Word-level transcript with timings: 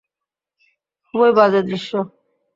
খুবই 1.05 1.31
বাজে 1.37 1.61
দৃশ্য। 1.63 1.91